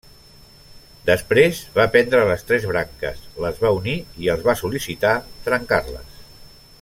[1.09, 5.17] Després va prendre les tres branques, les va unir i els va sol·licitar
[5.51, 6.21] trencar-les.